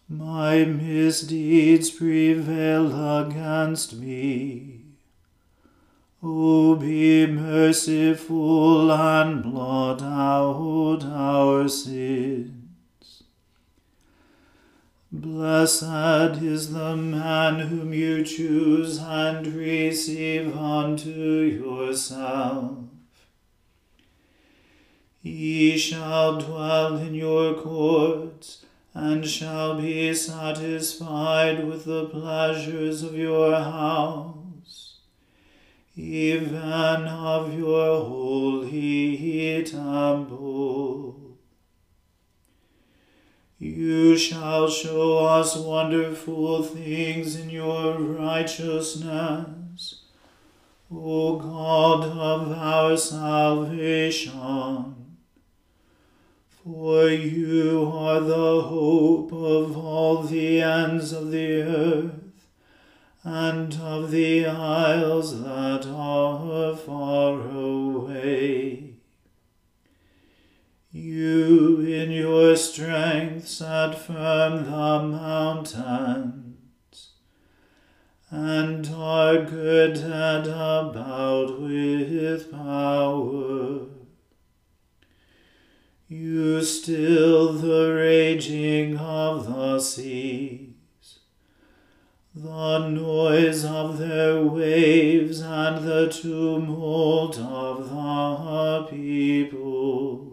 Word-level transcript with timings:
My 0.09 0.65
misdeeds 0.65 1.89
prevail 1.89 3.21
against 3.21 3.95
me. 3.95 4.81
O 6.21 6.75
be 6.75 7.25
merciful 7.25 8.91
and 8.91 9.41
blot 9.41 10.01
out 10.01 11.05
our 11.05 11.69
sins. 11.69 12.62
Blessed 15.15 16.41
is 16.41 16.73
the 16.73 16.97
man 16.97 17.59
whom 17.59 17.93
you 17.93 18.23
choose 18.23 18.97
and 18.97 19.45
receive 19.45 20.57
unto 20.57 21.11
yourself. 21.11 22.79
He 25.21 25.77
shall 25.77 26.39
dwell 26.41 26.97
in 26.97 27.13
your 27.13 27.53
courts 27.53 28.65
and 28.95 29.27
shall 29.27 29.79
be 29.79 30.15
satisfied 30.15 31.63
with 31.63 31.85
the 31.85 32.05
pleasures 32.05 33.03
of 33.03 33.15
your 33.15 33.53
house, 33.53 34.97
even 35.95 37.05
of 37.05 37.53
your 37.53 38.03
holy 38.03 39.63
temple. 39.63 40.52
You 43.63 44.17
shall 44.17 44.69
show 44.69 45.19
us 45.19 45.55
wonderful 45.55 46.63
things 46.63 47.37
in 47.37 47.49
your 47.49 47.97
righteousness, 47.97 50.01
O 50.91 51.37
God 51.37 52.03
of 52.03 52.51
our 52.51 52.97
salvation. 52.97 54.35
For 56.61 57.07
you 57.07 57.89
are 57.95 58.19
the 58.19 58.63
hope 58.63 59.31
of 59.31 59.77
all 59.77 60.23
the 60.23 60.61
ends 60.61 61.13
of 61.13 61.31
the 61.31 61.61
earth, 61.61 62.19
and 63.23 63.73
of 63.75 64.11
the 64.11 64.45
isles 64.45 65.41
that 65.41 65.85
are 65.87 66.75
far 66.75 67.39
away. 67.39 68.82
You 71.03 71.81
in 71.81 72.11
your 72.11 72.55
strength 72.55 73.45
set 73.45 73.99
firm 73.99 74.63
the 74.63 75.03
mountains, 75.03 76.55
and 78.29 78.87
are 78.87 79.43
girded 79.43 80.47
about 80.47 81.59
with 81.59 82.49
power. 82.49 83.81
You 86.07 86.61
still 86.61 87.51
the 87.51 87.93
raging 87.95 88.97
of 88.97 89.47
the 89.47 89.79
seas, 89.81 91.19
the 92.33 92.87
noise 92.87 93.65
of 93.65 93.97
their 93.97 94.41
waves 94.41 95.41
and 95.41 95.85
the 95.85 96.07
tumult 96.07 97.37
of 97.39 97.89
the 97.89 98.87
peoples. 98.89 100.32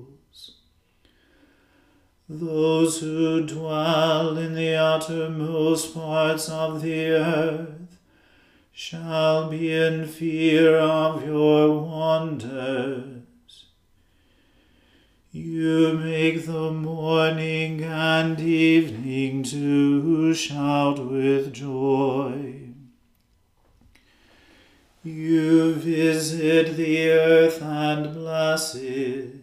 Those 2.33 3.01
who 3.01 3.45
dwell 3.45 4.39
in 4.39 4.55
the 4.55 4.77
uttermost 4.77 5.93
parts 5.93 6.49
of 6.49 6.81
the 6.81 7.07
earth 7.07 7.99
shall 8.71 9.51
be 9.51 9.75
in 9.75 10.07
fear 10.07 10.77
of 10.79 11.27
your 11.27 11.81
wonders. 11.81 13.65
You 15.33 15.95
make 15.95 16.47
the 16.47 16.71
morning 16.71 17.83
and 17.83 18.39
evening 18.39 19.43
to 19.43 20.33
shout 20.33 21.05
with 21.05 21.53
joy. 21.53 22.69
You 25.03 25.75
visit 25.75 26.77
the 26.77 27.11
earth 27.11 27.61
and 27.61 28.15
bless 28.15 28.77
it. 28.77 29.40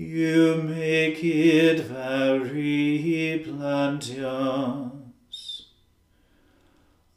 You 0.00 0.62
make 0.62 1.22
it 1.22 1.80
very 1.80 3.44
plenteous. 3.44 4.06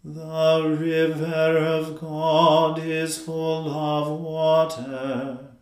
The 0.03 0.77
river 0.77 1.57
of 1.59 2.01
God 2.01 2.79
is 2.79 3.17
full 3.17 3.69
of 3.69 4.19
water. 4.19 5.55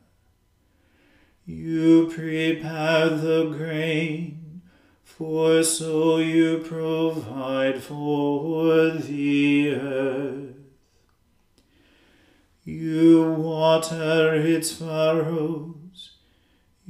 You 1.45 2.09
prepare 2.11 3.09
the 3.09 3.53
grain, 3.55 4.63
for 5.03 5.61
so 5.61 6.17
you 6.17 6.57
provide 6.57 7.83
for 7.83 8.89
the 8.89 9.75
earth. 9.75 10.55
You 12.63 13.31
water 13.33 14.33
its 14.33 14.71
furrows, 14.75 15.80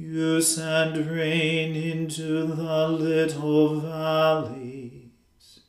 you 0.02 0.40
send 0.40 0.96
rain 1.06 1.76
into 1.76 2.44
the 2.44 2.88
little 2.88 3.78
valleys. 3.78 5.60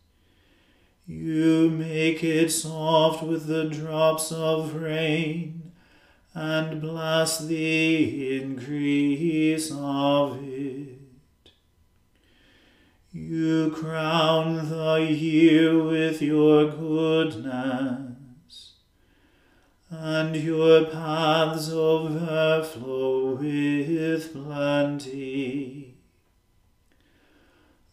You 1.05 1.69
make 1.69 2.23
it 2.23 2.49
soft 2.49 3.21
with 3.21 3.45
the 3.45 3.65
drops 3.65 4.31
of 4.31 4.73
rain 4.73 5.71
and 6.33 6.81
bless 6.81 7.45
the 7.45 8.41
increase 8.41 9.71
of 9.71 10.43
it. 10.43 10.97
You 13.11 13.69
crown 13.69 14.67
the 14.67 14.95
year 15.11 15.77
with 15.83 16.23
your 16.23 16.71
goodness, 16.71 18.02
and 20.01 20.35
your 20.35 20.85
paths 20.85 21.69
overflow 21.71 23.35
with 23.35 24.33
plenty. 24.33 25.93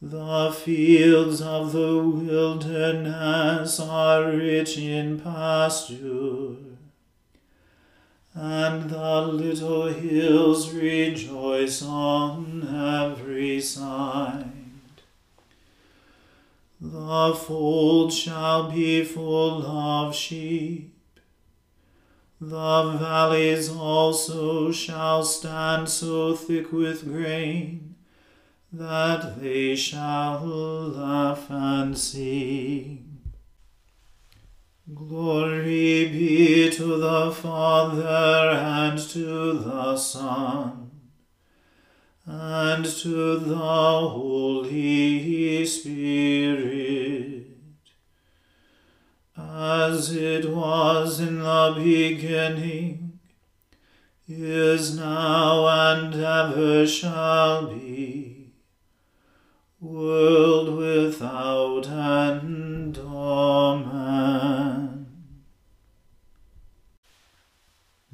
The 0.00 0.50
fields 0.50 1.42
of 1.42 1.72
the 1.72 1.98
wilderness 1.98 3.78
are 3.78 4.30
rich 4.32 4.78
in 4.78 5.20
pasture 5.20 6.56
and 8.34 8.88
the 8.88 9.22
little 9.22 9.88
hills 9.88 10.72
rejoice 10.72 11.82
on 11.82 12.66
every 13.12 13.60
side. 13.60 14.52
The 16.80 17.34
fold 17.34 18.12
shall 18.12 18.70
be 18.70 19.04
full 19.04 19.66
of 19.66 20.14
sheep. 20.14 20.99
The 22.40 22.96
valleys 22.98 23.70
also 23.70 24.72
shall 24.72 25.24
stand 25.24 25.90
so 25.90 26.34
thick 26.34 26.72
with 26.72 27.04
grain 27.04 27.96
that 28.72 29.40
they 29.40 29.76
shall 29.76 30.46
laugh 30.46 31.50
and 31.50 31.98
sing. 31.98 33.20
Glory 34.94 36.08
be 36.08 36.70
to 36.70 36.96
the 36.96 37.30
Father 37.30 38.54
and 38.54 38.98
to 38.98 39.52
the 39.52 39.96
Son 39.96 40.90
and 42.24 42.84
to 42.84 43.38
the 43.38 43.56
Holy 43.56 45.66
Spirit, 45.66 47.39
as 49.60 50.16
it 50.16 50.50
was 50.50 51.20
in 51.20 51.40
the 51.40 51.74
beginning, 51.76 53.18
is 54.26 54.96
now, 54.96 55.66
and 55.66 56.14
ever 56.14 56.86
shall 56.86 57.66
be, 57.66 58.52
world 59.80 60.76
without 60.76 61.88
end. 61.88 62.98
Amen. 62.98 65.06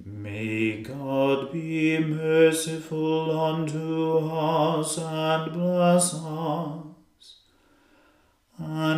May 0.04 0.82
God 0.82 1.52
be 1.52 1.98
merciful 1.98 3.38
unto 3.38 4.28
us 4.28 4.98
and 4.98 5.52
bless 5.52 6.14
us, 6.14 6.85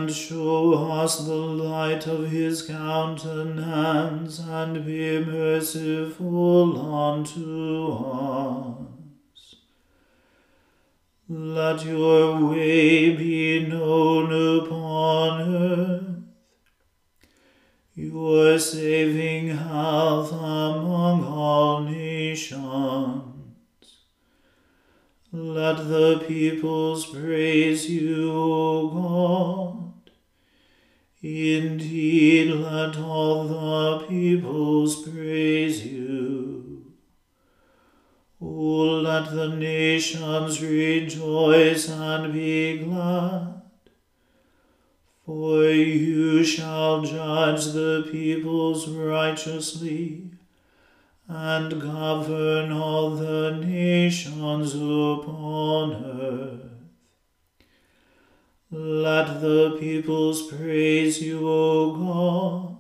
and 0.08 0.16
show 0.16 0.72
us 0.90 1.26
the 1.26 1.34
light 1.34 2.06
of 2.06 2.30
his 2.30 2.62
countenance, 2.62 4.38
and 4.38 4.86
be 4.86 5.22
merciful 5.22 6.94
unto 6.94 7.92
us. 7.92 9.56
Let 11.28 11.84
your 11.84 12.42
way 12.46 13.14
be 13.16 13.66
known 13.66 14.32
upon 14.60 15.54
earth 15.54 16.04
your 17.94 18.58
saving 18.58 19.48
health 19.48 20.32
among 20.32 21.22
all 21.22 21.82
nations. 21.82 23.24
Let 25.30 25.86
the 25.86 26.24
peoples 26.26 27.04
praise 27.04 27.90
you, 27.90 28.32
O 28.32 28.88
God. 28.88 29.77
Indeed, 31.20 32.50
let 32.52 32.96
all 32.96 33.48
the 33.48 34.06
peoples 34.06 35.08
praise 35.08 35.84
you. 35.84 36.92
O 38.40 39.00
let 39.02 39.30
the 39.32 39.48
nations 39.48 40.62
rejoice 40.62 41.88
and 41.88 42.32
be 42.32 42.78
glad 42.78 43.58
for 45.28 45.62
you 45.64 46.42
shall 46.42 47.02
judge 47.02 47.66
the 47.74 48.08
peoples 48.10 48.88
righteously, 48.88 50.22
and 51.28 51.78
govern 51.78 52.72
all 52.72 53.10
the 53.10 53.50
nations 53.62 54.74
upon 54.74 56.02
earth. 56.02 56.67
Let 58.70 59.40
the 59.40 59.78
peoples 59.80 60.42
praise 60.52 61.22
you, 61.22 61.48
O 61.48 61.96
God. 61.96 62.76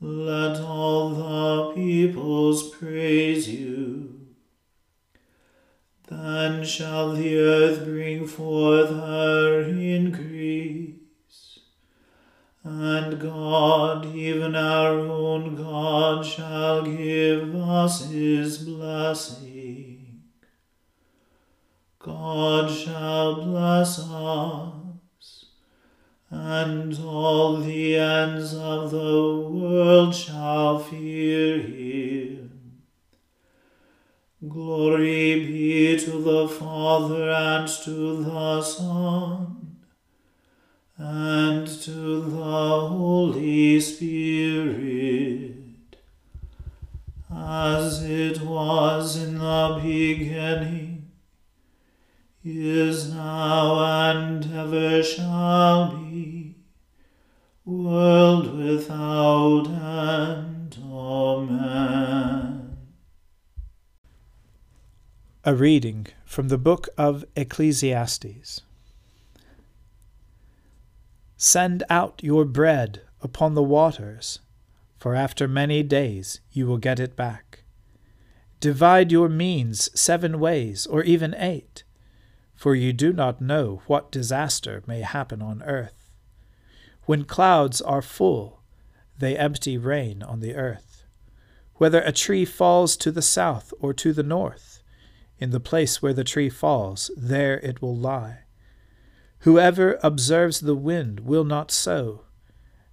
Let 0.00 0.60
all 0.62 1.10
the 1.10 1.74
peoples 1.74 2.70
praise 2.70 3.46
you. 3.46 4.28
Then 6.06 6.64
shall 6.64 7.12
the 7.12 7.38
earth 7.38 7.84
bring 7.84 8.26
forth 8.26 8.88
her 8.88 9.64
increase. 9.68 10.94
And 12.64 13.20
God, 13.20 14.06
even 14.14 14.56
our 14.56 14.98
own 14.98 15.56
God, 15.56 16.24
shall 16.24 16.86
give 16.86 17.54
us 17.54 18.06
his 18.06 18.58
blessing. 18.58 19.47
God 22.08 22.70
shall 22.70 23.44
bless 23.44 23.98
us, 23.98 25.44
and 26.30 26.98
all 27.04 27.58
the 27.58 27.96
ends 27.96 28.54
of 28.54 28.90
the 28.90 29.46
world 29.52 30.14
shall 30.14 30.78
fear 30.78 31.58
him. 31.58 32.80
Glory 34.48 35.44
be 35.44 35.98
to 35.98 36.22
the 36.22 36.48
Father 36.48 37.28
and 37.28 37.68
to 37.84 38.24
the 38.24 38.62
Son 38.62 39.76
and 40.96 41.66
to 41.66 42.22
the 42.22 42.88
Holy 42.88 43.78
Spirit, 43.80 45.56
as 47.30 48.02
it 48.02 48.40
was 48.40 49.22
in 49.22 49.36
the 49.36 49.80
beginning, 49.82 50.87
is 52.50 53.12
now, 53.12 54.10
and 54.10 54.44
ever 54.54 55.02
shall 55.02 55.96
be, 55.96 56.56
world 57.64 58.56
without 58.56 59.66
end. 59.68 60.78
Amen. 60.82 62.78
A 65.44 65.54
reading 65.54 66.06
from 66.24 66.48
the 66.48 66.58
book 66.58 66.88
of 66.96 67.24
Ecclesiastes. 67.36 68.62
Send 71.36 71.84
out 71.88 72.20
your 72.22 72.44
bread 72.44 73.02
upon 73.20 73.54
the 73.54 73.62
waters, 73.62 74.40
for 74.98 75.14
after 75.14 75.46
many 75.46 75.82
days 75.82 76.40
you 76.50 76.66
will 76.66 76.78
get 76.78 76.98
it 76.98 77.14
back. 77.14 77.62
Divide 78.60 79.12
your 79.12 79.28
means 79.28 79.88
seven 79.98 80.40
ways, 80.40 80.84
or 80.86 81.04
even 81.04 81.34
eight, 81.38 81.84
for 82.58 82.74
you 82.74 82.92
do 82.92 83.12
not 83.12 83.40
know 83.40 83.82
what 83.86 84.10
disaster 84.10 84.82
may 84.84 85.02
happen 85.02 85.40
on 85.40 85.62
earth. 85.62 86.10
When 87.04 87.22
clouds 87.24 87.80
are 87.80 88.02
full, 88.02 88.62
they 89.16 89.36
empty 89.36 89.78
rain 89.78 90.24
on 90.24 90.40
the 90.40 90.56
earth. 90.56 91.04
Whether 91.76 92.00
a 92.00 92.10
tree 92.10 92.44
falls 92.44 92.96
to 92.96 93.12
the 93.12 93.22
south 93.22 93.72
or 93.78 93.94
to 93.94 94.12
the 94.12 94.24
north, 94.24 94.82
in 95.38 95.50
the 95.50 95.60
place 95.60 96.02
where 96.02 96.12
the 96.12 96.24
tree 96.24 96.50
falls, 96.50 97.12
there 97.16 97.60
it 97.60 97.80
will 97.80 97.96
lie. 97.96 98.40
Whoever 99.40 99.96
observes 100.02 100.58
the 100.58 100.74
wind 100.74 101.20
will 101.20 101.44
not 101.44 101.70
sow, 101.70 102.24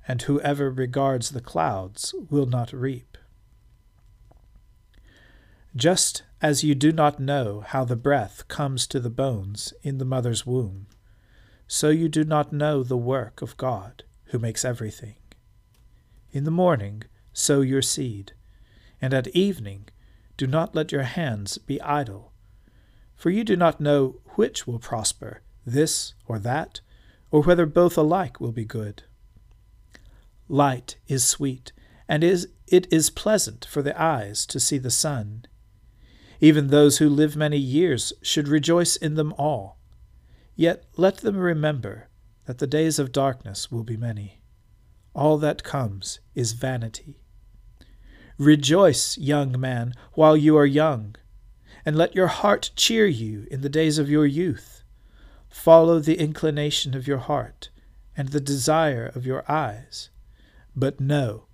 and 0.07 0.21
whoever 0.21 0.69
regards 0.69 1.31
the 1.31 1.41
clouds 1.41 2.13
will 2.29 2.45
not 2.45 2.71
reap. 2.71 3.17
Just 5.75 6.21
as 6.41 6.63
you 6.63 6.75
do 6.75 6.91
not 6.91 7.19
know 7.19 7.61
how 7.61 7.83
the 7.85 7.95
breath 7.95 8.47
comes 8.47 8.85
to 8.87 8.99
the 8.99 9.09
bones 9.09 9.73
in 9.83 9.97
the 9.97 10.05
mother's 10.05 10.45
womb, 10.45 10.87
so 11.67 11.89
you 11.89 12.09
do 12.09 12.23
not 12.23 12.53
know 12.53 12.83
the 12.83 12.97
work 12.97 13.41
of 13.41 13.57
God, 13.57 14.03
who 14.25 14.39
makes 14.39 14.65
everything. 14.65 15.15
In 16.31 16.43
the 16.43 16.51
morning 16.51 17.03
sow 17.33 17.61
your 17.61 17.81
seed, 17.81 18.33
and 19.01 19.13
at 19.13 19.27
evening 19.29 19.87
do 20.37 20.47
not 20.47 20.75
let 20.75 20.91
your 20.91 21.03
hands 21.03 21.57
be 21.57 21.81
idle, 21.81 22.33
for 23.15 23.29
you 23.29 23.43
do 23.43 23.55
not 23.55 23.79
know 23.79 24.19
which 24.35 24.67
will 24.67 24.79
prosper 24.79 25.41
this 25.65 26.13
or 26.27 26.37
that, 26.39 26.81
or 27.31 27.41
whether 27.41 27.65
both 27.65 27.97
alike 27.97 28.39
will 28.39 28.51
be 28.51 28.65
good. 28.65 29.03
Light 30.47 30.97
is 31.07 31.25
sweet, 31.25 31.71
and 32.07 32.23
is, 32.23 32.49
it 32.67 32.91
is 32.91 33.09
pleasant 33.09 33.65
for 33.65 33.81
the 33.81 33.99
eyes 33.99 34.45
to 34.45 34.59
see 34.59 34.77
the 34.77 34.91
sun. 34.91 35.45
Even 36.39 36.67
those 36.67 36.97
who 36.97 37.09
live 37.09 37.35
many 37.35 37.57
years 37.57 38.13
should 38.21 38.47
rejoice 38.47 38.95
in 38.95 39.15
them 39.15 39.33
all. 39.37 39.77
Yet 40.55 40.85
let 40.97 41.17
them 41.17 41.37
remember 41.37 42.09
that 42.45 42.59
the 42.59 42.67
days 42.67 42.99
of 42.99 43.11
darkness 43.11 43.71
will 43.71 43.83
be 43.83 43.97
many. 43.97 44.41
All 45.13 45.37
that 45.37 45.63
comes 45.63 46.19
is 46.33 46.53
vanity. 46.53 47.21
Rejoice, 48.37 49.17
young 49.17 49.59
man, 49.59 49.93
while 50.13 50.35
you 50.35 50.57
are 50.57 50.65
young, 50.65 51.15
and 51.85 51.95
let 51.95 52.15
your 52.15 52.27
heart 52.27 52.71
cheer 52.75 53.05
you 53.05 53.47
in 53.49 53.61
the 53.61 53.69
days 53.69 53.97
of 53.97 54.09
your 54.09 54.25
youth. 54.25 54.83
Follow 55.49 55.99
the 55.99 56.19
inclination 56.19 56.95
of 56.95 57.07
your 57.07 57.19
heart 57.19 57.69
and 58.17 58.29
the 58.29 58.41
desire 58.41 59.11
of 59.15 59.25
your 59.25 59.49
eyes. 59.49 60.09
But 60.75 60.99
know 60.99 61.45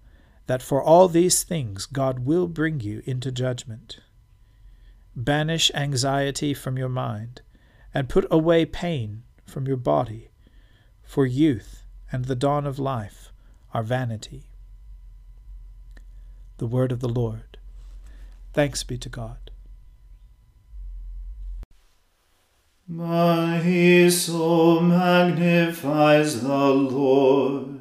that 0.47 0.63
for 0.63 0.81
all 0.81 1.07
these 1.07 1.43
things 1.43 1.85
God 1.85 2.19
will 2.25 2.47
bring 2.47 2.79
you 2.79 3.03
into 3.05 3.31
judgment. 3.31 3.99
Banish 5.15 5.71
anxiety 5.73 6.53
from 6.53 6.77
your 6.77 6.89
mind, 6.89 7.41
and 7.93 8.07
put 8.07 8.25
away 8.31 8.65
pain 8.65 9.23
from 9.45 9.67
your 9.67 9.77
body, 9.77 10.29
for 11.03 11.25
youth 11.25 11.83
and 12.11 12.25
the 12.25 12.35
dawn 12.35 12.65
of 12.65 12.79
life 12.79 13.31
are 13.73 13.83
vanity. 13.83 14.45
The 16.57 16.67
Word 16.67 16.91
of 16.91 16.99
the 16.99 17.09
Lord. 17.09 17.57
Thanks 18.53 18.83
be 18.83 18.97
to 18.97 19.09
God. 19.09 19.51
My 22.87 24.09
soul 24.09 24.81
magnifies 24.81 26.41
the 26.41 26.67
Lord, 26.67 27.80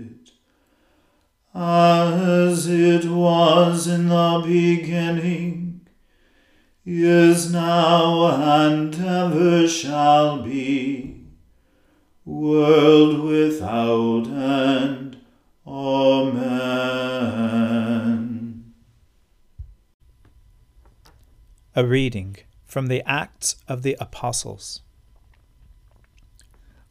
as 1.53 2.67
it 2.67 3.05
was 3.05 3.87
in 3.87 4.07
the 4.07 4.41
beginning, 4.45 5.87
is 6.85 7.51
now, 7.51 8.27
and 8.61 8.95
ever 8.95 9.67
shall 9.67 10.41
be, 10.41 11.25
world 12.25 13.19
without 13.21 14.27
end. 14.27 15.17
Amen. 15.67 16.71
A 21.75 21.85
reading 21.85 22.37
from 22.65 22.87
the 22.87 23.03
Acts 23.05 23.57
of 23.67 23.83
the 23.83 23.95
Apostles. 23.99 24.81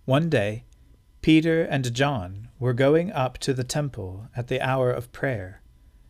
One 0.04 0.28
day, 0.30 0.64
Peter 1.22 1.62
and 1.62 1.92
John 1.94 2.48
were 2.58 2.72
going 2.72 3.12
up 3.12 3.36
to 3.38 3.52
the 3.52 3.64
temple 3.64 4.28
at 4.34 4.48
the 4.48 4.60
hour 4.60 4.90
of 4.90 5.12
prayer, 5.12 5.60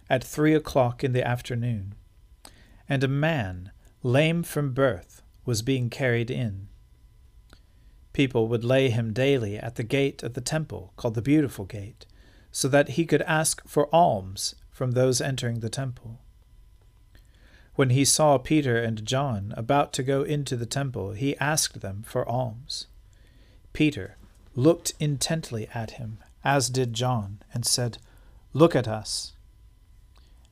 at 0.09 0.23
three 0.23 0.55
o'clock 0.55 1.03
in 1.03 1.13
the 1.13 1.27
afternoon, 1.27 1.95
and 2.89 3.03
a 3.03 3.09
man, 3.09 3.73
lame 4.03 4.45
from 4.45 4.73
birth, 4.73 5.23
was 5.45 5.63
being 5.63 5.91
carried 5.91 6.31
in. 6.31 6.69
People 8.13 8.47
would 8.49 8.65
lay 8.65 8.91
him 8.91 9.13
daily 9.13 9.57
at 9.57 9.75
the 9.75 9.83
gate 9.83 10.23
of 10.23 10.35
the 10.35 10.41
temple, 10.41 10.93
called 10.97 11.15
the 11.15 11.23
Beautiful 11.23 11.65
Gate, 11.65 12.07
so 12.53 12.69
that 12.69 12.91
he 12.91 13.05
could 13.05 13.23
ask 13.23 13.67
for 13.67 13.93
alms 13.95 14.55
from 14.71 14.93
those 14.93 15.21
entering 15.21 15.61
the 15.61 15.69
temple. 15.69 16.21
When 17.75 17.91
he 17.91 18.05
saw 18.05 18.39
Peter 18.39 18.77
and 18.81 19.05
John 19.05 19.55
about 19.57 19.93
to 19.95 20.03
go 20.03 20.23
into 20.23 20.57
the 20.57 20.67
temple, 20.67 21.13
he 21.13 21.37
asked 21.39 21.81
them 21.81 22.03
for 22.07 22.29
alms. 22.29 22.87
Peter 23.73 24.17
looked 24.61 24.93
intently 25.01 25.69
at 25.75 25.93
him, 25.93 26.19
as 26.45 26.71
did 26.71 26.95
John, 26.95 27.43
and 27.53 27.65
said, 27.65 27.99
Look 28.53 28.77
at 28.77 28.89
us. 28.89 29.33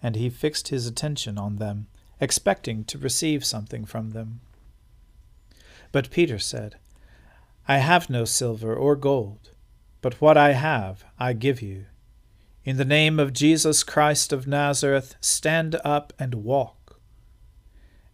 And 0.02 0.16
he 0.16 0.30
fixed 0.30 0.68
his 0.68 0.86
attention 0.86 1.38
on 1.38 1.56
them, 1.56 1.86
expecting 2.20 2.84
to 2.84 2.98
receive 2.98 3.44
something 3.44 3.84
from 3.84 4.10
them. 4.10 4.40
But 5.92 6.10
Peter 6.10 6.38
said, 6.38 6.76
I 7.66 7.78
have 7.78 8.08
no 8.08 8.24
silver 8.24 8.74
or 8.74 8.96
gold 8.96 9.50
but 10.00 10.20
what 10.20 10.36
I 10.36 10.52
have 10.52 11.04
I 11.18 11.32
give 11.32 11.60
you. 11.60 11.86
In 12.64 12.76
the 12.76 12.84
name 12.84 13.18
of 13.18 13.32
Jesus 13.32 13.82
Christ 13.82 14.32
of 14.32 14.46
Nazareth, 14.46 15.16
stand 15.20 15.76
up 15.84 16.12
and 16.18 16.36
walk. 16.36 17.00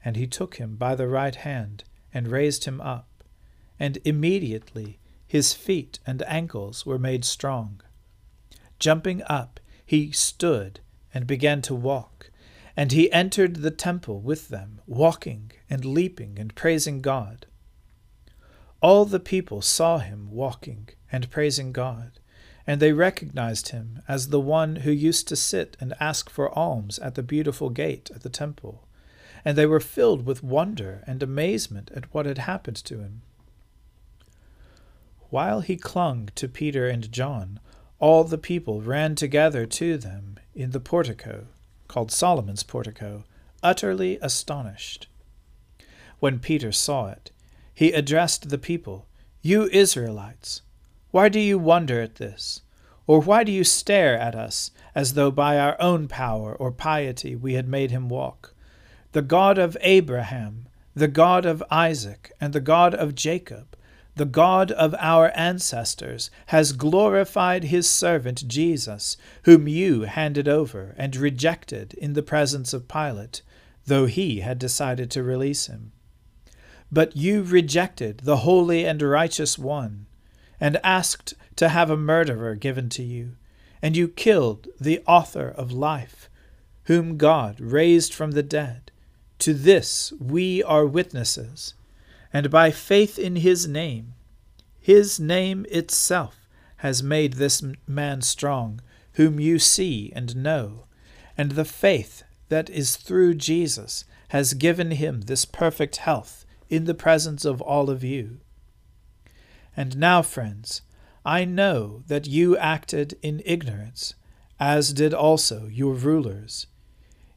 And 0.05 0.17
he 0.17 0.27
took 0.27 0.57
him 0.57 0.77
by 0.77 0.95
the 0.95 1.09
right 1.09 1.35
hand 1.35 1.85
and 2.13 2.28
raised 2.28 2.65
him 2.65 2.80
up, 2.80 3.09
and 3.78 3.99
immediately 4.04 4.99
his 5.34 5.52
feet 5.52 5.99
and 6.06 6.23
ankles 6.28 6.86
were 6.86 6.97
made 6.97 7.25
strong. 7.25 7.80
Jumping 8.78 9.20
up, 9.26 9.58
he 9.84 10.12
stood 10.12 10.78
and 11.12 11.26
began 11.26 11.60
to 11.60 11.75
walk, 11.75 12.30
and 12.76 12.92
he 12.92 13.10
entered 13.10 13.56
the 13.56 13.73
temple 13.73 14.20
with 14.20 14.49
them, 14.49 14.80
walking 14.86 15.50
and 15.68 15.84
leaping 15.84 16.38
and 16.38 16.54
praising 16.54 17.00
God. 17.00 17.47
All 18.80 19.04
the 19.04 19.18
people 19.18 19.60
saw 19.60 19.99
him 19.99 20.30
walking 20.30 20.90
and 21.10 21.28
praising 21.32 21.73
God, 21.73 22.12
and 22.64 22.78
they 22.78 22.92
recognized 22.92 23.70
him 23.70 24.02
as 24.06 24.28
the 24.28 24.38
one 24.38 24.76
who 24.76 24.92
used 24.92 25.26
to 25.26 25.34
sit 25.34 25.76
and 25.80 25.94
ask 25.99 26.30
for 26.30 26.56
alms 26.56 27.00
at 27.00 27.16
the 27.16 27.25
beautiful 27.25 27.70
gate 27.70 28.08
at 28.14 28.23
the 28.23 28.28
temple, 28.28 28.86
and 29.44 29.58
they 29.58 29.66
were 29.66 29.80
filled 29.80 30.26
with 30.26 30.44
wonder 30.44 31.02
and 31.08 31.25
amazement 31.25 31.90
at 31.92 32.14
what 32.14 32.25
had 32.25 32.38
happened 32.38 32.76
to 32.84 33.00
him. 33.00 33.23
While 35.30 35.60
he 35.60 35.76
clung 35.76 36.30
to 36.34 36.49
Peter 36.49 36.89
and 36.89 37.10
John, 37.10 37.60
all 37.99 38.25
the 38.25 38.39
people 38.39 38.82
ran 38.82 39.15
together 39.15 39.67
to 39.67 39.97
them 39.97 40.39
in 40.54 40.71
the 40.71 40.80
portico, 40.80 41.47
called 41.89 42.10
Solomon's 42.10 42.63
portico, 42.63 43.25
utterly 43.63 44.19
astonished. 44.21 45.08
When 46.21 46.39
Peter 46.39 46.73
saw 46.73 47.08
it, 47.08 47.30
he 47.75 47.93
addressed 47.93 48.50
the 48.50 48.58
people, 48.58 49.06
You 49.43 49.69
Israelites, 49.73 50.63
why 51.10 51.28
do 51.28 51.41
you 51.41 51.58
wonder 51.58 52.00
at 52.00 52.17
this? 52.17 52.60
Or 53.06 53.21
why 53.21 53.45
do 53.45 53.52
you 53.52 53.65
stare 53.65 54.19
at 54.19 54.34
us 54.34 54.71
as 54.95 55.15
though 55.15 55.30
by 55.30 55.58
our 55.58 55.80
own 55.80 56.08
power 56.08 56.54
or 56.54 56.73
piety 56.73 57.37
we 57.37 57.54
had 57.54 57.69
made 57.69 57.91
him 57.91 58.08
walk? 58.08 58.54
The 59.13 59.23
God 59.23 59.58
of 59.58 59.76
Abraham, 59.80 60.67
the 60.95 61.08
God 61.08 61.45
of 61.45 61.63
Isaac, 61.71 62.32
and 62.41 62.52
the 62.52 62.60
God 62.60 62.95
of 62.95 63.15
Jacob, 63.15 63.76
the 64.17 64.25
God 64.25 64.71
of 64.71 64.95
our 64.99 65.33
ancestors, 65.35 66.31
has 66.47 66.73
glorified 66.73 67.65
his 67.65 67.89
servant 67.89 68.47
Jesus, 68.47 69.17
whom 69.43 69.67
you 69.67 70.03
handed 70.03 70.47
over 70.47 70.95
and 70.97 71.17
rejected 71.17 71.95
in 71.95 72.13
the 72.13 72.23
presence 72.23 72.73
of 72.73 72.89
Pilate, 72.89 73.43
though 73.87 74.07
he 74.07 74.41
had 74.41 74.59
decided 74.59 75.11
to 75.11 75.23
release 75.23 75.67
him. 75.67 75.93
But 76.93 77.17
you 77.17 77.43
rejected 77.43 78.21
the 78.23 78.39
holy 78.39 78.85
and 78.85 79.03
righteous 79.03 79.59
one, 79.59 80.07
and 80.61 80.79
asked 80.85 81.35
to 81.57 81.69
have 81.69 81.91
a 81.91 81.97
murderer 81.97 82.55
given 82.55 82.89
to 82.91 83.03
you, 83.03 83.37
and 83.83 83.97
you 83.97 84.07
killed 84.07 84.69
the 84.81 85.03
author 85.07 85.49
of 85.49 85.73
life, 85.73 86.31
whom 86.85 87.17
God 87.17 87.61
raised 87.61 88.15
from 88.15 88.31
the 88.31 88.43
dead. 88.43 88.93
To 89.41 89.53
this 89.53 90.13
we 90.21 90.63
are 90.63 90.87
witnesses, 90.87 91.75
and 92.34 92.50
by 92.50 92.73
faith 92.73 93.16
in 93.16 93.36
his 93.36 93.68
name, 93.68 94.12
his 94.80 95.20
name 95.20 95.64
itself 95.70 96.49
has 96.78 97.00
made 97.00 97.34
this 97.34 97.62
man 97.86 98.20
strong, 98.20 98.80
whom 99.12 99.38
you 99.38 99.60
see 99.60 100.12
and 100.16 100.34
know, 100.34 100.84
and 101.38 101.52
the 101.52 101.64
faith 101.64 102.25
that 102.49 102.68
is 102.68 102.97
through 102.97 103.34
Jesus 103.34 104.04
has 104.28 104.54
given 104.54 104.90
him 104.90 105.23
this 105.23 105.44
perfect 105.44 105.99
health 105.99 106.44
in 106.68 106.86
the 106.86 106.94
presence 106.94 107.44
of 107.44 107.62
all 107.62 107.88
of 107.88 108.02
you. 108.02 108.40
And 109.76 109.97
now, 109.97 110.20
friends, 110.20 110.82
I 111.25 111.44
know 111.44 112.02
that 112.08 112.26
you 112.26 112.56
acted 112.56 113.16
in 113.23 113.42
ignorance, 113.44 114.14
as 114.58 114.92
did 114.92 115.14
also 115.14 115.68
your 115.68 115.94
rulers. 115.94 116.66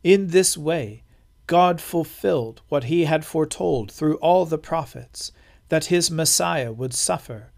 In 0.04 0.30
this 0.30 0.58
way, 0.58 1.04
God 1.48 1.82
fulfilled 1.82 2.62
what 2.68 2.86
he 2.86 3.06
had 3.06 3.26
foretold 3.26 3.92
through 3.92 4.18
all 4.18 4.46
the 4.46 4.58
prophets, 4.58 5.32
that 5.70 5.86
his 5.86 6.12
Messiah 6.12 6.72
would 6.72 6.94
suffer. 6.94 7.52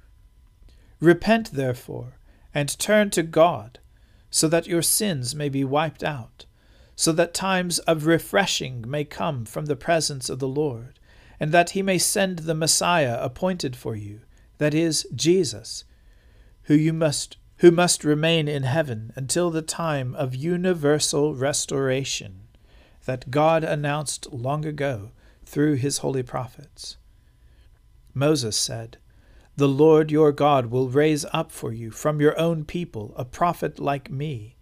Repent, 0.99 1.51
therefore, 1.51 2.19
and 2.53 2.77
turn 2.79 3.09
to 3.11 3.23
God, 3.23 3.79
so 4.29 4.47
that 4.47 4.67
your 4.67 4.81
sins 4.81 5.35
may 5.35 5.49
be 5.49 5.63
wiped 5.63 6.03
out, 6.03 6.45
so 6.95 7.11
that 7.11 7.33
times 7.33 7.79
of 7.79 8.05
refreshing 8.05 8.87
may 8.87 9.03
come 9.03 9.45
from 9.45 9.65
the 9.65 9.75
presence 9.75 10.29
of 10.29 10.39
the 10.39 10.47
Lord 10.47 10.99
and 11.39 11.51
that 11.51 11.71
he 11.71 11.81
may 11.81 11.97
send 11.97 12.39
the 12.39 12.53
Messiah 12.53 13.17
appointed 13.21 13.75
for 13.75 13.95
you, 13.95 14.21
that 14.57 14.73
is, 14.73 15.07
Jesus, 15.15 15.85
who 16.63 16.73
you 16.75 16.93
must 16.93 17.37
who 17.57 17.71
must 17.71 18.05
remain 18.05 18.47
in 18.47 18.63
heaven 18.63 19.11
until 19.17 19.49
the 19.49 19.61
time 19.61 20.15
of 20.15 20.33
universal 20.33 21.35
restoration 21.35 22.47
that 23.09 23.31
God 23.31 23.63
announced 23.63 24.31
long 24.31 24.63
ago 24.63 25.09
through 25.43 25.77
his 25.77 25.97
holy 25.97 26.21
prophets. 26.21 26.97
Moses 28.13 28.55
said, 28.55 28.99
The 29.55 29.67
Lord 29.67 30.11
your 30.11 30.31
God 30.31 30.67
will 30.67 30.89
raise 30.89 31.25
up 31.33 31.51
for 31.51 31.73
you 31.73 31.89
from 31.89 32.21
your 32.21 32.39
own 32.39 32.65
people 32.65 33.11
a 33.17 33.25
prophet 33.25 33.79
like 33.79 34.11
me. 34.11 34.57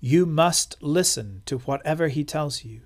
You 0.00 0.24
must 0.24 0.82
listen 0.82 1.42
to 1.44 1.58
whatever 1.58 2.08
he 2.08 2.24
tells 2.24 2.64
you 2.64 2.80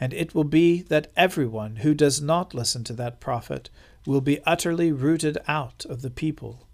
and 0.00 0.12
it 0.12 0.34
will 0.34 0.44
be 0.44 0.82
that 0.82 1.12
everyone 1.16 1.76
who 1.76 1.94
does 1.94 2.20
not 2.20 2.54
listen 2.54 2.82
to 2.84 2.92
that 2.94 3.20
prophet 3.20 3.70
will 4.04 4.20
be 4.20 4.42
utterly 4.44 4.90
rooted 4.90 5.38
out 5.46 5.84
of 5.88 6.02
the 6.02 6.10
people. 6.10 6.66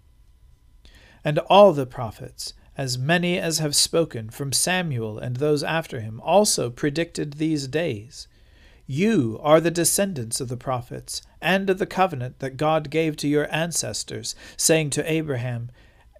And 1.23 1.37
all 1.39 1.73
the 1.73 1.85
prophets, 1.85 2.53
as 2.77 2.97
many 2.97 3.37
as 3.37 3.59
have 3.59 3.75
spoken 3.75 4.29
from 4.29 4.51
Samuel 4.51 5.17
and 5.17 5.37
those 5.37 5.63
after 5.63 6.01
him 6.01 6.19
also 6.21 6.69
predicted 6.69 7.33
these 7.33 7.67
days. 7.67 8.27
You 8.87 9.39
are 9.41 9.59
the 9.59 9.71
descendants 9.71 10.39
of 10.39 10.47
the 10.47 10.57
prophets 10.57 11.21
and 11.41 11.69
of 11.69 11.79
the 11.79 11.85
covenant 11.87 12.39
that 12.39 12.57
God 12.57 12.89
gave 12.89 13.17
to 13.17 13.27
your 13.27 13.53
ancestors, 13.53 14.35
saying 14.57 14.91
to 14.91 15.11
Abraham, 15.11 15.71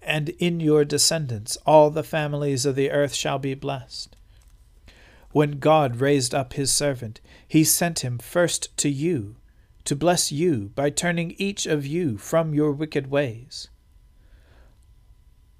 And 0.02 0.30
in 0.30 0.58
your 0.58 0.84
descendants 0.84 1.56
all 1.66 1.90
the 1.90 2.02
families 2.02 2.66
of 2.66 2.74
the 2.74 2.90
earth 2.90 3.14
shall 3.14 3.38
be 3.38 3.54
blessed. 3.54 4.16
When 5.30 5.58
God 5.58 6.00
raised 6.00 6.34
up 6.34 6.54
his 6.54 6.72
servant, 6.72 7.20
he 7.46 7.62
sent 7.62 8.00
him 8.00 8.18
first 8.18 8.76
to 8.78 8.88
you, 8.88 9.36
to 9.84 9.94
bless 9.94 10.32
you 10.32 10.70
by 10.74 10.90
turning 10.90 11.32
each 11.38 11.66
of 11.66 11.86
you 11.86 12.16
from 12.16 12.54
your 12.54 12.72
wicked 12.72 13.08
ways. 13.08 13.68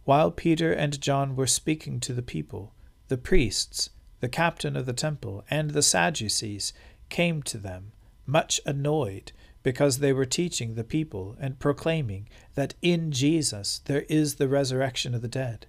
While 0.07 0.31
Peter 0.31 0.73
and 0.73 1.01
John 1.01 1.35
were 1.35 1.49
speaking 1.49 1.99
to 1.99 2.12
the 2.12 2.23
people, 2.23 2.73
the 3.09 3.19
priests, 3.19 3.90
the 4.21 4.29
captain 4.29 4.77
of 4.77 4.87
the 4.87 4.92
temple, 4.92 5.45
and 5.51 5.71
the 5.71 5.83
Sadducees 5.83 6.73
came 7.09 7.42
to 7.42 7.59
them, 7.59 7.90
much 8.25 8.61
annoyed, 8.64 9.33
because 9.64 9.99
they 9.99 10.12
were 10.12 10.25
teaching 10.25 10.77
the 10.77 10.85
people 10.85 11.37
and 11.40 11.59
proclaiming 11.59 12.29
that 12.55 12.75
in 12.83 13.11
Jesus 13.11 13.81
there 13.87 14.03
is 14.09 14.37
the 14.37 14.47
resurrection 14.47 15.12
of 15.12 15.23
the 15.23 15.29
dead. 15.29 15.66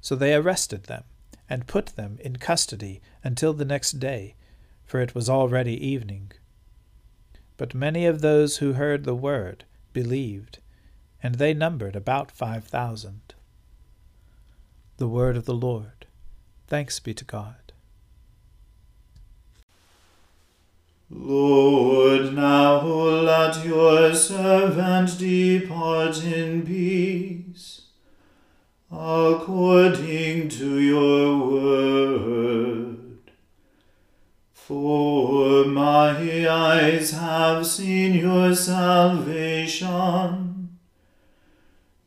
So 0.00 0.14
they 0.14 0.34
arrested 0.34 0.84
them 0.84 1.02
and 1.50 1.66
put 1.66 1.86
them 1.96 2.18
in 2.20 2.36
custody 2.36 3.02
until 3.24 3.54
the 3.54 3.64
next 3.64 3.98
day, 3.98 4.36
for 4.84 5.00
it 5.00 5.16
was 5.16 5.28
already 5.28 5.84
evening. 5.84 6.30
But 7.56 7.74
many 7.74 8.06
of 8.06 8.20
those 8.20 8.58
who 8.58 8.74
heard 8.74 9.02
the 9.02 9.16
word 9.16 9.64
believed, 9.92 10.60
and 11.20 11.34
they 11.34 11.54
numbered 11.54 11.96
about 11.96 12.30
five 12.30 12.62
thousand. 12.62 13.34
The 14.98 15.06
word 15.06 15.36
of 15.36 15.44
the 15.44 15.54
Lord. 15.54 16.06
Thanks 16.66 16.98
be 16.98 17.14
to 17.14 17.24
God. 17.24 17.54
Lord, 21.08 22.34
now 22.34 22.82
let 22.82 23.64
your 23.64 24.12
servant 24.12 25.16
depart 25.16 26.24
in 26.24 26.66
peace, 26.66 27.82
according 28.90 30.48
to 30.48 30.80
your 30.80 31.46
word. 31.46 33.20
For 34.52 35.64
my 35.64 36.48
eyes 36.48 37.12
have 37.12 37.64
seen 37.64 38.14
your 38.14 38.52
salvation 38.52 40.47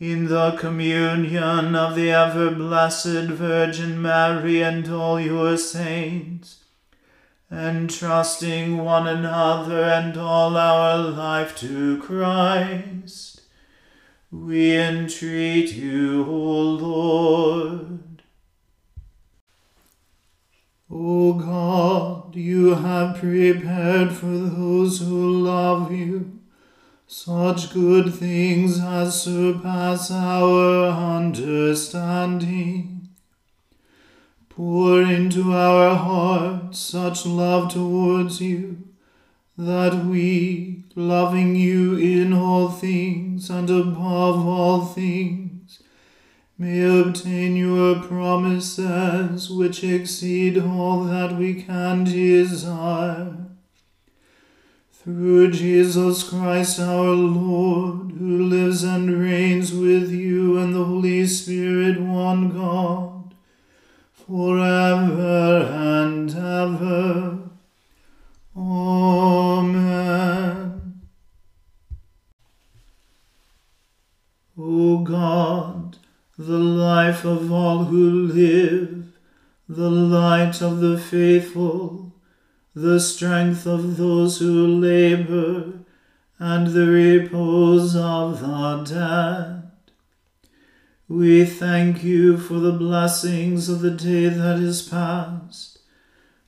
in 0.00 0.26
the 0.26 0.52
communion 0.52 1.74
of 1.74 1.96
the 1.96 2.10
ever 2.10 2.52
blessed 2.52 3.28
Virgin 3.30 4.00
Mary 4.00 4.62
and 4.62 4.88
all 4.92 5.18
your 5.18 5.56
saints, 5.56 6.62
entrusting 7.50 8.78
one 8.78 9.08
another 9.08 9.82
and 9.82 10.16
all 10.16 10.56
our 10.56 10.98
life 10.98 11.56
to 11.56 12.00
Christ, 12.00 13.40
we 14.30 14.76
entreat 14.76 15.72
you, 15.72 16.24
O 16.24 16.62
Lord. 16.62 18.22
O 20.90 21.32
God, 21.32 22.36
you 22.36 22.76
have 22.76 23.18
prepared 23.18 24.12
for 24.12 24.26
those 24.26 25.00
who 25.00 25.42
love 25.42 25.90
you 25.90 26.37
such 27.10 27.72
good 27.72 28.14
things 28.14 28.78
as 28.78 29.22
surpass 29.22 30.10
our 30.10 30.88
understanding 31.16 32.98
Pour 34.58 35.02
into 35.02 35.52
our 35.52 35.94
hearts 35.94 36.80
such 36.80 37.24
love 37.24 37.72
towards 37.72 38.40
you, 38.40 38.88
that 39.56 40.04
we, 40.04 40.82
loving 40.96 41.54
you 41.54 41.96
in 41.96 42.32
all 42.32 42.68
things 42.68 43.50
and 43.50 43.70
above 43.70 44.44
all 44.44 44.84
things, 44.84 45.80
may 46.58 46.82
obtain 46.82 47.54
your 47.54 48.02
promises 48.02 49.48
which 49.48 49.84
exceed 49.84 50.58
all 50.58 51.04
that 51.04 51.38
we 51.38 51.62
can 51.62 52.02
desire. 52.02 53.47
Through 55.08 55.52
Jesus 55.52 56.22
Christ 56.22 56.78
our 56.78 57.14
Lord, 57.14 58.12
who 58.18 58.42
lives 58.42 58.84
and 58.84 59.10
reigns 59.18 59.72
with 59.72 60.10
you 60.10 60.58
and 60.58 60.74
the 60.74 60.84
Holy 60.84 61.26
Spirit, 61.26 61.98
one 61.98 62.50
God 62.50 63.34
forever 64.12 65.66
and 65.72 66.28
ever. 66.28 67.38
Amen. 68.54 69.80
O 74.58 74.98
God, 74.98 75.96
the 76.36 76.58
life 76.58 77.24
of 77.24 77.50
all 77.50 77.84
who 77.84 78.26
live, 78.26 79.06
the 79.70 79.88
light 79.90 80.60
of 80.60 80.80
the 80.80 80.98
faithful, 80.98 82.07
the 82.82 83.00
strength 83.00 83.66
of 83.66 83.96
those 83.96 84.38
who 84.38 84.66
labor, 84.66 85.72
and 86.38 86.68
the 86.68 86.86
repose 86.86 87.96
of 87.96 88.40
the 88.40 88.84
dead 88.84 89.58
we 91.08 91.42
thank 91.46 92.04
you 92.04 92.36
for 92.36 92.54
the 92.54 92.72
blessings 92.72 93.70
of 93.70 93.80
the 93.80 93.90
day 93.90 94.28
that 94.28 94.58
is 94.58 94.82
past, 94.82 95.78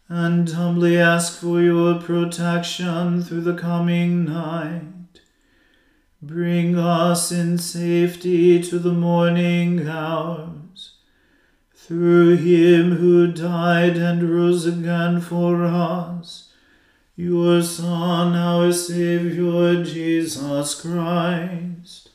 and 0.07 0.51
humbly 0.51 0.99
ask 0.99 1.41
for 1.41 1.63
your 1.63 1.99
protection 1.99 3.23
through 3.23 3.41
the 3.41 3.57
coming 3.57 4.27
night. 4.27 5.23
Bring 6.21 6.79
us 6.79 7.33
in 7.33 7.57
safety 7.57 8.63
to 8.65 8.79
the 8.79 8.93
morning 8.93 9.89
hours. 9.89 10.60
Through 11.91 12.37
him 12.37 12.99
who 12.99 13.27
died 13.33 13.97
and 13.97 14.23
rose 14.23 14.65
again 14.65 15.21
for 15.21 15.65
us, 15.65 16.53
your 17.17 17.63
Son, 17.63 18.37
our 18.37 18.71
Saviour, 18.73 19.83
Jesus 19.83 20.81
Christ. 20.81 22.11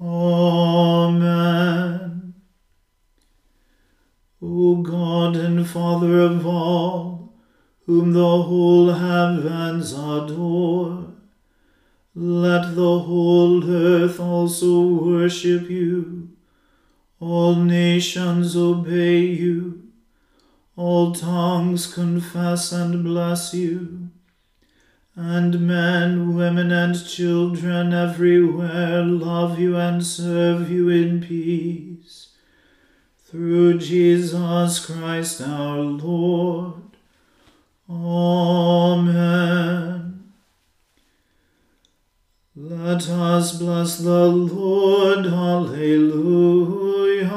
Amen. 0.00 1.14
O 4.40 4.76
God 4.76 5.34
and 5.34 5.66
Father 5.66 6.20
of 6.20 6.46
all, 6.46 7.34
whom 7.86 8.12
the 8.12 8.42
whole 8.42 8.92
heavens 8.92 9.92
adore, 9.92 11.14
let 12.14 12.76
the 12.76 13.00
whole 13.00 13.68
earth 13.68 14.20
also 14.20 14.86
worship 14.86 15.68
you. 15.68 16.33
All 17.20 17.56
nations 17.56 18.56
obey 18.56 19.20
you. 19.20 19.82
All 20.76 21.14
tongues 21.14 21.92
confess 21.92 22.72
and 22.72 23.04
bless 23.04 23.54
you 23.54 24.04
and 25.16 25.60
men, 25.60 26.34
women, 26.34 26.72
and 26.72 27.06
children 27.06 27.92
everywhere 27.92 29.04
love 29.04 29.60
you 29.60 29.76
and 29.76 30.04
serve 30.04 30.68
you 30.70 30.88
in 30.88 31.20
peace. 31.20 32.30
Through 33.24 33.78
Jesus 33.78 34.84
Christ 34.84 35.40
our 35.40 35.78
Lord. 35.78 36.82
Amen. 37.88 39.04
Let 42.56 43.08
us 43.08 43.58
bless 43.58 43.98
the 43.98 44.26
Lord. 44.26 45.26
Alleluia. 45.26 47.28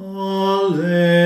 Alleluia. 0.00 1.25